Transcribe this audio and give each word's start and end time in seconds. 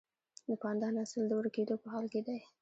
د 0.47 0.49
پاندا 0.61 0.87
نسل 0.97 1.23
د 1.27 1.31
ورکیدو 1.39 1.75
په 1.81 1.87
حال 1.93 2.05
کې 2.13 2.21
دی 2.27 2.37